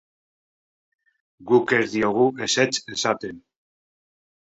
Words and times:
Guk 1.53 1.75
ez 1.79 1.83
diegu 1.99 2.27
ezetz 2.49 2.73
esaten. 2.99 3.49